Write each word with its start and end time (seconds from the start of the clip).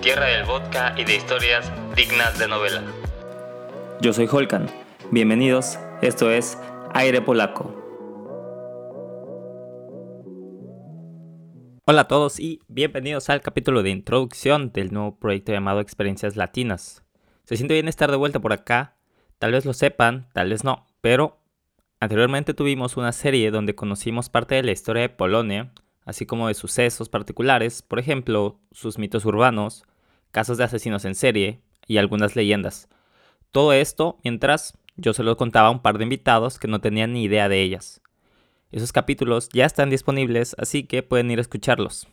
tierra 0.00 0.26
del 0.26 0.44
vodka 0.44 0.94
y 0.96 1.04
de 1.04 1.16
historias 1.16 1.70
dignas 1.96 2.38
de 2.38 2.46
novela. 2.46 2.82
Yo 4.00 4.12
soy 4.12 4.28
Holkan, 4.30 4.68
bienvenidos, 5.10 5.76
esto 6.02 6.30
es 6.30 6.56
Aire 6.94 7.20
Polaco. 7.20 7.74
Hola 11.84 12.02
a 12.02 12.08
todos 12.08 12.38
y 12.38 12.60
bienvenidos 12.68 13.28
al 13.28 13.40
capítulo 13.40 13.82
de 13.82 13.90
introducción 13.90 14.72
del 14.72 14.92
nuevo 14.92 15.18
proyecto 15.18 15.50
llamado 15.52 15.80
Experiencias 15.80 16.36
Latinas. 16.36 17.02
Se 17.44 17.56
siente 17.56 17.74
bien 17.74 17.88
estar 17.88 18.10
de 18.10 18.16
vuelta 18.16 18.38
por 18.38 18.52
acá, 18.52 18.96
tal 19.38 19.50
vez 19.50 19.64
lo 19.64 19.72
sepan, 19.72 20.28
tal 20.32 20.50
vez 20.50 20.62
no, 20.62 20.86
pero 21.00 21.40
anteriormente 21.98 22.54
tuvimos 22.54 22.96
una 22.96 23.10
serie 23.10 23.50
donde 23.50 23.74
conocimos 23.74 24.28
parte 24.28 24.54
de 24.54 24.62
la 24.62 24.70
historia 24.70 25.02
de 25.02 25.08
Polonia, 25.08 25.72
así 26.08 26.24
como 26.24 26.48
de 26.48 26.54
sucesos 26.54 27.10
particulares, 27.10 27.82
por 27.82 27.98
ejemplo, 27.98 28.58
sus 28.72 28.96
mitos 28.96 29.26
urbanos, 29.26 29.84
casos 30.30 30.56
de 30.56 30.64
asesinos 30.64 31.04
en 31.04 31.14
serie 31.14 31.60
y 31.86 31.98
algunas 31.98 32.34
leyendas. 32.34 32.88
Todo 33.52 33.74
esto 33.74 34.18
mientras 34.24 34.78
yo 34.96 35.12
se 35.12 35.22
lo 35.22 35.36
contaba 35.36 35.68
a 35.68 35.70
un 35.70 35.82
par 35.82 35.98
de 35.98 36.04
invitados 36.04 36.58
que 36.58 36.66
no 36.66 36.80
tenían 36.80 37.12
ni 37.12 37.24
idea 37.24 37.50
de 37.50 37.60
ellas. 37.60 38.00
Esos 38.72 38.90
capítulos 38.90 39.50
ya 39.52 39.66
están 39.66 39.90
disponibles, 39.90 40.56
así 40.58 40.84
que 40.84 41.02
pueden 41.02 41.30
ir 41.30 41.40
a 41.40 41.42
escucharlos. 41.42 42.08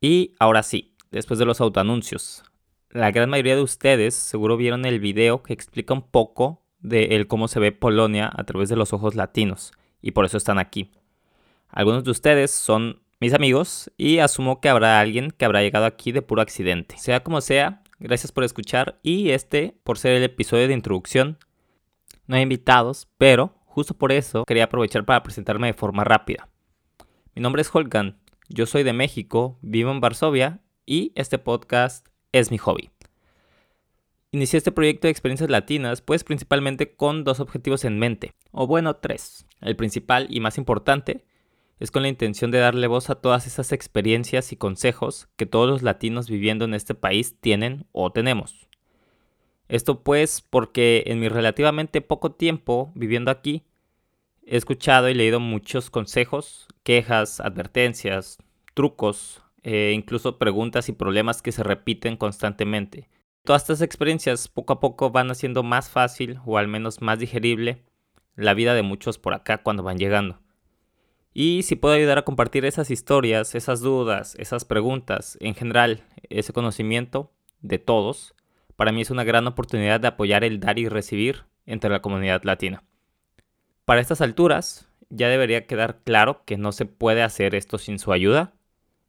Y 0.00 0.34
ahora 0.38 0.62
sí, 0.62 0.96
después 1.10 1.38
de 1.38 1.44
los 1.44 1.60
autoanuncios. 1.60 2.42
La 2.88 3.10
gran 3.10 3.28
mayoría 3.28 3.54
de 3.54 3.62
ustedes 3.62 4.14
seguro 4.14 4.56
vieron 4.56 4.86
el 4.86 4.98
video 4.98 5.42
que 5.42 5.52
explica 5.52 5.92
un 5.92 6.08
poco 6.08 6.62
de 6.80 7.26
cómo 7.28 7.48
se 7.48 7.60
ve 7.60 7.70
Polonia 7.70 8.32
a 8.34 8.44
través 8.44 8.70
de 8.70 8.76
los 8.76 8.94
ojos 8.94 9.14
latinos, 9.14 9.72
y 10.00 10.12
por 10.12 10.24
eso 10.24 10.38
están 10.38 10.58
aquí. 10.58 10.90
Algunos 11.72 12.04
de 12.04 12.10
ustedes 12.10 12.50
son 12.50 13.00
mis 13.18 13.32
amigos 13.32 13.90
y 13.96 14.18
asumo 14.18 14.60
que 14.60 14.68
habrá 14.68 15.00
alguien 15.00 15.30
que 15.30 15.46
habrá 15.46 15.62
llegado 15.62 15.86
aquí 15.86 16.12
de 16.12 16.20
puro 16.20 16.42
accidente. 16.42 16.98
Sea 16.98 17.22
como 17.22 17.40
sea, 17.40 17.82
gracias 17.98 18.30
por 18.30 18.44
escuchar 18.44 19.00
y 19.02 19.30
este 19.30 19.74
por 19.82 19.96
ser 19.96 20.12
el 20.12 20.22
episodio 20.22 20.68
de 20.68 20.74
introducción. 20.74 21.38
No 22.26 22.36
hay 22.36 22.42
invitados, 22.42 23.08
pero 23.16 23.54
justo 23.64 23.94
por 23.94 24.12
eso 24.12 24.44
quería 24.44 24.64
aprovechar 24.64 25.06
para 25.06 25.22
presentarme 25.22 25.68
de 25.68 25.72
forma 25.72 26.04
rápida. 26.04 26.50
Mi 27.34 27.40
nombre 27.40 27.62
es 27.62 27.74
Holgan, 27.74 28.18
yo 28.50 28.66
soy 28.66 28.82
de 28.82 28.92
México, 28.92 29.58
vivo 29.62 29.90
en 29.92 30.00
Varsovia 30.00 30.60
y 30.84 31.12
este 31.14 31.38
podcast 31.38 32.06
es 32.32 32.50
mi 32.50 32.58
hobby. 32.58 32.90
Inicié 34.30 34.58
este 34.58 34.72
proyecto 34.72 35.06
de 35.06 35.12
experiencias 35.12 35.48
latinas 35.48 36.02
pues 36.02 36.22
principalmente 36.22 36.96
con 36.96 37.24
dos 37.24 37.40
objetivos 37.40 37.86
en 37.86 37.98
mente, 37.98 38.34
o 38.50 38.66
bueno, 38.66 38.96
tres. 38.96 39.46
El 39.62 39.76
principal 39.76 40.26
y 40.28 40.40
más 40.40 40.58
importante 40.58 41.24
es 41.82 41.90
con 41.90 42.02
la 42.02 42.08
intención 42.08 42.52
de 42.52 42.60
darle 42.60 42.86
voz 42.86 43.10
a 43.10 43.16
todas 43.16 43.48
esas 43.48 43.72
experiencias 43.72 44.52
y 44.52 44.56
consejos 44.56 45.26
que 45.34 45.46
todos 45.46 45.68
los 45.68 45.82
latinos 45.82 46.30
viviendo 46.30 46.64
en 46.64 46.74
este 46.74 46.94
país 46.94 47.40
tienen 47.40 47.86
o 47.90 48.12
tenemos. 48.12 48.68
Esto 49.66 50.04
pues 50.04 50.42
porque 50.48 51.02
en 51.06 51.18
mi 51.18 51.28
relativamente 51.28 52.00
poco 52.00 52.30
tiempo 52.30 52.92
viviendo 52.94 53.32
aquí, 53.32 53.64
he 54.46 54.56
escuchado 54.56 55.08
y 55.08 55.14
leído 55.14 55.40
muchos 55.40 55.90
consejos, 55.90 56.68
quejas, 56.84 57.40
advertencias, 57.40 58.38
trucos, 58.74 59.42
e 59.64 59.90
incluso 59.90 60.38
preguntas 60.38 60.88
y 60.88 60.92
problemas 60.92 61.42
que 61.42 61.50
se 61.50 61.64
repiten 61.64 62.16
constantemente. 62.16 63.08
Todas 63.42 63.62
estas 63.62 63.80
experiencias 63.80 64.46
poco 64.46 64.74
a 64.74 64.78
poco 64.78 65.10
van 65.10 65.32
haciendo 65.32 65.64
más 65.64 65.90
fácil 65.90 66.38
o 66.46 66.58
al 66.58 66.68
menos 66.68 67.02
más 67.02 67.18
digerible 67.18 67.82
la 68.36 68.54
vida 68.54 68.74
de 68.74 68.82
muchos 68.82 69.18
por 69.18 69.34
acá 69.34 69.64
cuando 69.64 69.82
van 69.82 69.98
llegando. 69.98 70.41
Y 71.34 71.62
si 71.62 71.76
puedo 71.76 71.94
ayudar 71.94 72.18
a 72.18 72.24
compartir 72.24 72.64
esas 72.64 72.90
historias, 72.90 73.54
esas 73.54 73.80
dudas, 73.80 74.34
esas 74.38 74.64
preguntas, 74.64 75.38
en 75.40 75.54
general, 75.54 76.04
ese 76.28 76.52
conocimiento 76.52 77.32
de 77.60 77.78
todos, 77.78 78.34
para 78.76 78.92
mí 78.92 79.00
es 79.00 79.10
una 79.10 79.24
gran 79.24 79.46
oportunidad 79.46 80.00
de 80.00 80.08
apoyar 80.08 80.44
el 80.44 80.60
dar 80.60 80.78
y 80.78 80.88
recibir 80.88 81.44
entre 81.64 81.90
la 81.90 82.02
comunidad 82.02 82.42
latina. 82.44 82.82
Para 83.84 84.00
estas 84.00 84.20
alturas, 84.20 84.88
ya 85.08 85.28
debería 85.28 85.66
quedar 85.66 86.00
claro 86.04 86.42
que 86.44 86.56
no 86.56 86.72
se 86.72 86.86
puede 86.86 87.22
hacer 87.22 87.54
esto 87.54 87.78
sin 87.78 87.98
su 87.98 88.12
ayuda. 88.12 88.52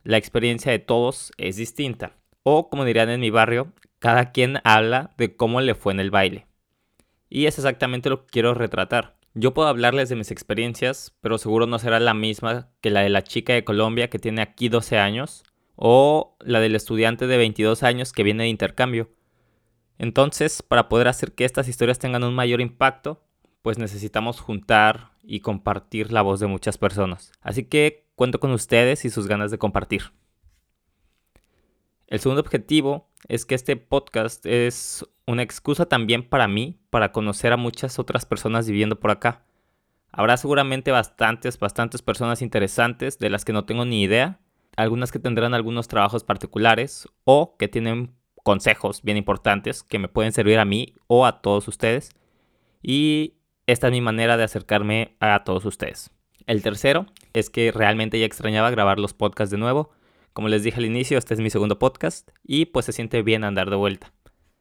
La 0.04 0.18
experiencia 0.18 0.72
de 0.72 0.80
todos 0.80 1.32
es 1.38 1.56
distinta. 1.58 2.18
O, 2.44 2.70
como 2.70 2.86
dirían 2.86 3.10
en 3.10 3.22
mi 3.22 3.30
barrio, 3.30 3.74
cada 4.00 4.32
quien 4.32 4.60
habla 4.64 5.12
de 5.18 5.36
cómo 5.36 5.62
le 5.62 5.76
fue 5.76 5.94
en 5.94 6.00
el 6.00 6.12
baile. 6.12 6.46
Y 7.30 7.46
es 7.46 7.58
exactamente 7.58 8.10
lo 8.10 8.26
que 8.26 8.32
quiero 8.32 8.54
retratar. 8.54 9.16
Yo 9.36 9.54
puedo 9.54 9.68
hablarles 9.68 10.10
de 10.10 10.16
mis 10.16 10.30
experiencias, 10.30 11.16
pero 11.22 11.40
seguro 11.40 11.66
no 11.66 11.80
será 11.80 12.00
la 12.00 12.14
misma 12.14 12.70
que 12.82 12.92
la 12.92 13.02
de 13.02 13.10
la 13.10 13.24
chica 13.24 13.54
de 13.54 13.64
Colombia 13.64 14.10
que 14.10 14.20
tiene 14.20 14.44
aquí 14.44 14.70
12 14.70 15.00
años 15.00 15.44
o 15.76 16.38
la 16.40 16.60
del 16.60 16.76
estudiante 16.76 17.26
de 17.26 17.38
22 17.38 17.82
años 17.82 18.14
que 18.14 18.22
viene 18.22 18.44
de 18.44 18.50
intercambio. 18.50 19.10
Entonces, 19.98 20.62
para 20.62 20.88
poder 20.88 21.08
hacer 21.08 21.34
que 21.34 21.46
estas 21.46 21.68
historias 21.68 21.98
tengan 21.98 22.24
un 22.24 22.36
mayor 22.36 22.62
impacto, 22.62 23.24
pues 23.64 23.80
necesitamos 23.80 24.40
juntar 24.40 25.14
y 25.24 25.40
compartir 25.40 26.12
la 26.12 26.22
voz 26.22 26.40
de 26.40 26.48
muchas 26.48 26.78
personas. 26.78 27.32
Así 27.42 27.64
que 27.64 28.06
cuento 28.16 28.40
con 28.40 28.52
ustedes 28.52 29.04
y 29.04 29.10
sus 29.10 29.28
ganas 29.28 29.50
de 29.50 29.58
compartir. 29.58 30.12
El 32.06 32.20
segundo 32.20 32.42
objetivo 32.42 33.10
es 33.28 33.46
que 33.46 33.56
este 33.56 33.76
podcast 33.76 34.46
es 34.46 35.06
una 35.26 35.44
excusa 35.44 35.88
también 35.88 36.28
para 36.28 36.48
mí 36.48 36.80
para 36.90 37.12
conocer 37.12 37.54
a 37.54 37.58
muchas 37.58 38.00
otras 38.00 38.26
personas 38.26 38.68
viviendo 38.68 39.00
por 39.00 39.12
acá. 39.12 39.46
Habrá 40.12 40.38
seguramente 40.38 40.92
bastantes, 40.92 41.58
bastantes 41.58 42.02
personas 42.02 42.42
interesantes 42.42 43.18
de 43.18 43.30
las 43.30 43.46
que 43.46 43.54
no 43.54 43.66
tengo 43.66 43.86
ni 43.86 44.04
idea, 44.04 44.40
algunas 44.76 45.12
que 45.12 45.20
tendrán 45.20 45.54
algunos 45.54 45.88
trabajos 45.88 46.24
particulares 46.24 47.08
o 47.24 47.58
que 47.58 47.68
tienen 47.68 48.16
consejos 48.44 49.02
bien 49.02 49.18
importantes 49.18 49.84
que 49.84 50.00
me 50.00 50.08
pueden 50.08 50.34
servir 50.34 50.60
a 50.60 50.66
mí 50.66 50.94
o 51.08 51.26
a 51.26 51.42
todos 51.42 51.68
ustedes. 51.68 52.12
Y 52.82 53.36
esta 53.66 53.88
es 53.88 53.94
mi 53.94 54.02
manera 54.02 54.38
de 54.38 54.44
acercarme 54.44 55.16
a 55.20 55.44
todos 55.44 55.66
ustedes. 55.66 56.12
El 56.46 56.62
tercero 56.62 57.06
es 57.32 57.50
que 57.50 57.72
realmente 57.72 58.20
ya 58.20 58.26
extrañaba 58.26 58.70
grabar 58.70 59.00
los 59.00 59.14
podcasts 59.14 59.52
de 59.52 59.58
nuevo. 59.58 59.92
Como 60.34 60.48
les 60.48 60.64
dije 60.64 60.80
al 60.80 60.86
inicio, 60.86 61.20
este 61.20 61.36
es 61.36 61.40
mi 61.40 61.52
segundo 61.52 61.78
podcast 61.78 62.32
y 62.44 62.66
pues 62.66 62.88
se 62.88 62.92
siente 62.92 63.22
bien 63.22 63.44
andar 63.44 63.70
de 63.70 63.76
vuelta. 63.76 64.12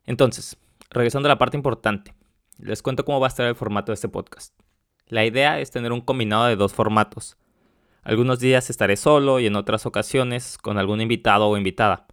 Entonces, 0.05 0.59
regresando 0.91 1.29
a 1.29 1.31
la 1.31 1.39
parte 1.39 1.57
importante, 1.57 2.15
les 2.59 2.83
cuento 2.83 3.07
cómo 3.07 3.21
va 3.21 3.27
a 3.27 3.29
estar 3.29 3.47
el 3.47 3.55
formato 3.55 3.91
de 3.91 3.95
este 3.95 4.09
podcast. 4.09 4.55
La 5.07 5.25
idea 5.25 5.61
es 5.61 5.71
tener 5.71 5.93
un 5.93 6.03
combinado 6.03 6.45
de 6.45 6.57
dos 6.57 6.75
formatos. 6.75 7.39
Algunos 8.03 8.39
días 8.39 8.69
estaré 8.69 8.97
solo 8.97 9.41
y 9.41 9.47
en 9.47 9.57
otras 9.57 9.87
ocasiones 9.87 10.59
con 10.59 10.77
algún 10.77 11.01
invitado 11.01 11.49
o 11.49 11.57
invitada. 11.57 12.07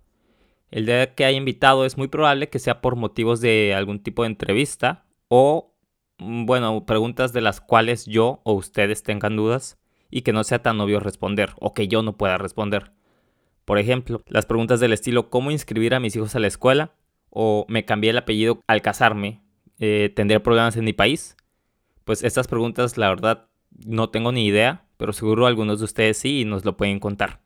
El 0.72 0.86
día 0.86 1.14
que 1.14 1.25
haya 1.25 1.38
invitado 1.38 1.86
es 1.86 1.98
muy 1.98 2.08
probable 2.08 2.50
que 2.50 2.59
sea 2.59 2.80
por 2.80 2.96
motivos 2.96 3.42
de 3.42 3.74
algún 3.75 4.02
tipo 4.02 4.24
de 4.24 4.28
entrevista 4.28 5.03
o, 5.28 5.75
mm, 6.19 6.46
bueno, 6.46 6.86
preguntas 6.86 7.34
de 7.34 7.42
las 7.42 7.59
cuales 7.59 8.06
yo 8.06 8.40
o 8.46 8.53
ustedes 8.53 9.03
tengan 9.03 9.36
dudas 9.36 9.78
y 10.09 10.22
que 10.22 10.31
no 10.31 10.46
sea 10.46 10.62
tan 10.62 10.80
obvio 10.80 11.02
responder 11.02 11.52
o 11.59 11.74
que 11.74 11.90
yo 11.90 12.03
no 12.03 12.16
pueda 12.16 12.38
responder. 12.38 12.94
Por 13.69 13.78
ejemplo, 13.78 14.24
las 14.25 14.47
preguntas 14.47 14.80
del 14.80 14.94
estilo 14.94 15.30
¿cómo 15.30 15.52
inscribir 15.52 15.94
a 15.94 16.00
mis 16.00 16.16
hijos 16.16 16.35
a 16.35 16.40
la 16.40 16.47
escuela? 16.47 16.96
o 17.30 17.68
me 17.69 17.85
cambié 17.85 18.09
el 18.09 18.18
apellido 18.18 18.63
al 18.66 18.81
casarme, 18.81 19.44
eh, 19.78 20.12
¿tendría 20.16 20.41
problemas 20.41 20.75
en 20.75 20.85
mi 20.85 20.94
país? 20.94 21.38
Pues 22.03 22.24
estas 22.24 22.47
preguntas 22.47 22.97
la 22.97 23.09
verdad 23.09 23.46
no 23.85 24.09
tengo 24.09 24.31
ni 24.31 24.47
idea, 24.47 24.88
pero 24.97 25.13
seguro 25.13 25.46
algunos 25.46 25.78
de 25.78 25.85
ustedes 25.85 26.18
sí 26.18 26.40
y 26.40 26.46
nos 26.46 26.66
lo 26.66 26.78
pueden 26.78 27.00
contar. 27.00 27.41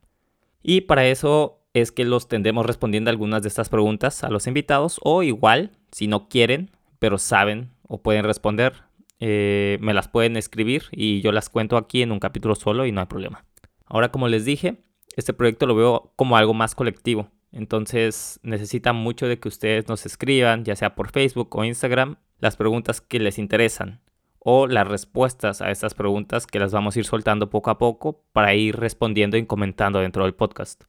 Y 0.61 0.79
para 0.79 1.05
eso 1.07 1.59
es 1.73 1.91
que 1.91 2.05
los 2.05 2.29
tendremos 2.29 2.65
respondiendo 2.65 3.09
algunas 3.09 3.41
de 3.41 3.49
estas 3.49 3.67
preguntas 3.67 4.23
a 4.23 4.29
los 4.29 4.47
invitados 4.47 5.01
o 5.03 5.23
igual, 5.23 5.71
si 5.91 6.07
no 6.07 6.29
quieren, 6.29 6.71
pero 6.99 7.17
saben 7.17 7.71
o 7.85 8.01
pueden 8.01 8.23
responder, 8.23 8.83
eh, 9.19 9.77
me 9.81 9.93
las 9.93 10.07
pueden 10.07 10.37
escribir 10.37 10.83
y 10.93 11.19
yo 11.19 11.33
las 11.33 11.49
cuento 11.49 11.75
aquí 11.75 12.01
en 12.01 12.13
un 12.13 12.21
capítulo 12.21 12.55
solo 12.55 12.85
y 12.85 12.93
no 12.93 13.01
hay 13.01 13.07
problema. 13.07 13.43
Ahora, 13.85 14.09
como 14.09 14.29
les 14.29 14.45
dije, 14.45 14.77
este 15.15 15.33
proyecto 15.33 15.65
lo 15.65 15.75
veo 15.75 16.13
como 16.15 16.37
algo 16.37 16.53
más 16.53 16.75
colectivo. 16.75 17.29
Entonces 17.51 18.39
necesita 18.43 18.93
mucho 18.93 19.27
de 19.27 19.39
que 19.39 19.47
ustedes 19.47 19.87
nos 19.87 20.05
escriban, 20.05 20.65
ya 20.65 20.75
sea 20.75 20.95
por 20.95 21.11
Facebook 21.11 21.55
o 21.55 21.63
Instagram, 21.63 22.17
las 22.39 22.57
preguntas 22.57 22.99
que 22.99 23.19
les 23.19 23.37
interesan 23.37 24.01
o 24.39 24.67
las 24.67 24.87
respuestas 24.87 25.61
a 25.61 25.71
estas 25.71 25.93
preguntas 25.93 26.47
que 26.47 26.59
las 26.59 26.73
vamos 26.73 26.95
a 26.95 26.99
ir 26.99 27.05
soltando 27.05 27.49
poco 27.49 27.69
a 27.69 27.77
poco 27.77 28.23
para 28.33 28.53
ir 28.53 28.75
respondiendo 28.75 29.37
y 29.37 29.45
comentando 29.45 29.99
dentro 29.99 30.23
del 30.23 30.33
podcast. 30.33 30.83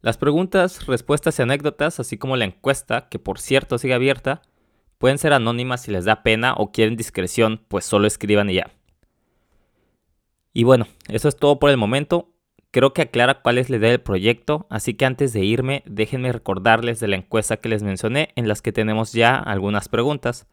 Las 0.00 0.16
preguntas, 0.16 0.86
respuestas 0.86 1.38
y 1.38 1.42
anécdotas, 1.42 2.00
así 2.00 2.16
como 2.16 2.36
la 2.36 2.46
encuesta, 2.46 3.08
que 3.10 3.18
por 3.18 3.38
cierto 3.38 3.76
sigue 3.76 3.92
abierta, 3.92 4.40
pueden 4.96 5.18
ser 5.18 5.34
anónimas 5.34 5.82
si 5.82 5.90
les 5.90 6.06
da 6.06 6.22
pena 6.22 6.54
o 6.56 6.72
quieren 6.72 6.96
discreción, 6.96 7.62
pues 7.68 7.84
solo 7.84 8.06
escriban 8.06 8.48
y 8.48 8.54
ya. 8.54 8.70
Y 10.54 10.64
bueno, 10.64 10.86
eso 11.08 11.28
es 11.28 11.36
todo 11.36 11.58
por 11.58 11.68
el 11.70 11.76
momento. 11.76 12.32
Creo 12.70 12.92
que 12.92 13.02
aclara 13.02 13.42
cuál 13.42 13.58
es 13.58 13.68
la 13.68 13.76
idea 13.76 13.90
del 13.90 14.00
proyecto, 14.00 14.66
así 14.70 14.94
que 14.94 15.04
antes 15.04 15.32
de 15.32 15.44
irme, 15.44 15.82
déjenme 15.86 16.32
recordarles 16.32 17.00
de 17.00 17.08
la 17.08 17.16
encuesta 17.16 17.56
que 17.56 17.68
les 17.68 17.82
mencioné, 17.82 18.30
en 18.36 18.46
las 18.46 18.62
que 18.62 18.72
tenemos 18.72 19.12
ya 19.12 19.36
algunas 19.36 19.88
preguntas. 19.88 20.46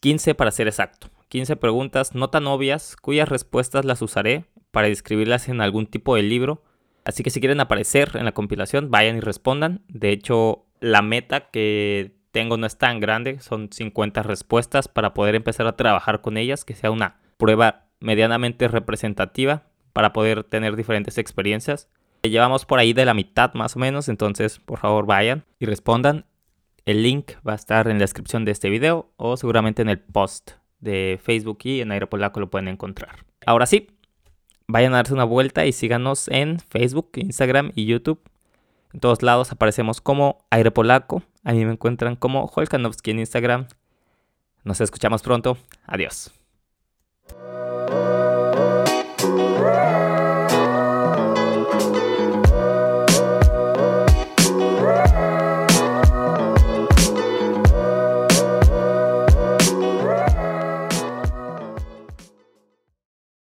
15 0.00 0.34
para 0.34 0.50
ser 0.50 0.66
exacto. 0.66 1.10
15 1.28 1.56
preguntas 1.56 2.14
no 2.14 2.30
tan 2.30 2.46
obvias, 2.46 2.96
cuyas 2.96 3.28
respuestas 3.28 3.84
las 3.84 4.02
usaré 4.02 4.44
para 4.70 4.88
describirlas 4.88 5.48
en 5.48 5.60
algún 5.60 5.86
tipo 5.86 6.16
de 6.16 6.22
libro, 6.22 6.62
Así 7.04 7.22
que 7.22 7.30
si 7.30 7.40
quieren 7.40 7.60
aparecer 7.60 8.12
en 8.14 8.24
la 8.24 8.32
compilación, 8.32 8.90
vayan 8.90 9.16
y 9.16 9.20
respondan. 9.20 9.82
De 9.88 10.10
hecho, 10.10 10.64
la 10.80 11.02
meta 11.02 11.50
que 11.50 12.16
tengo 12.32 12.56
no 12.56 12.66
es 12.66 12.78
tan 12.78 12.98
grande, 12.98 13.38
son 13.40 13.68
50 13.70 14.22
respuestas 14.22 14.88
para 14.88 15.14
poder 15.14 15.34
empezar 15.34 15.66
a 15.66 15.76
trabajar 15.76 16.22
con 16.22 16.36
ellas, 16.36 16.64
que 16.64 16.74
sea 16.74 16.90
una 16.90 17.20
prueba 17.36 17.86
medianamente 18.00 18.68
representativa 18.68 19.64
para 19.94 20.12
poder 20.12 20.44
tener 20.44 20.76
diferentes 20.76 21.16
experiencias. 21.16 21.88
Llevamos 22.22 22.66
por 22.66 22.78
ahí 22.78 22.92
de 22.92 23.06
la 23.06 23.14
mitad 23.14 23.54
más 23.54 23.76
o 23.76 23.78
menos, 23.78 24.10
entonces 24.10 24.58
por 24.58 24.78
favor 24.78 25.06
vayan 25.06 25.44
y 25.58 25.64
respondan. 25.64 26.26
El 26.84 27.02
link 27.02 27.32
va 27.46 27.52
a 27.52 27.56
estar 27.56 27.88
en 27.88 27.98
la 27.98 28.04
descripción 28.04 28.44
de 28.44 28.52
este 28.52 28.68
video 28.68 29.10
o 29.16 29.38
seguramente 29.38 29.80
en 29.80 29.88
el 29.88 30.00
post 30.00 30.52
de 30.80 31.18
Facebook 31.22 31.60
y 31.64 31.80
en 31.80 31.92
Aeropolaco 31.92 32.40
lo 32.40 32.50
pueden 32.50 32.68
encontrar. 32.68 33.24
Ahora 33.46 33.66
sí, 33.66 33.88
vayan 34.66 34.92
a 34.92 34.96
darse 34.96 35.14
una 35.14 35.24
vuelta 35.24 35.64
y 35.64 35.72
síganos 35.72 36.28
en 36.28 36.58
Facebook, 36.58 37.10
Instagram 37.14 37.72
y 37.74 37.86
YouTube. 37.86 38.20
En 38.92 39.00
todos 39.00 39.22
lados 39.22 39.52
aparecemos 39.52 40.00
como 40.00 40.44
Aeropolaco. 40.50 41.22
A 41.42 41.52
mí 41.52 41.64
me 41.64 41.72
encuentran 41.72 42.16
como 42.16 42.46
Holkanovsky 42.46 43.12
en 43.12 43.20
Instagram. 43.20 43.66
Nos 44.62 44.80
escuchamos 44.80 45.22
pronto. 45.22 45.56
Adiós. 45.86 46.43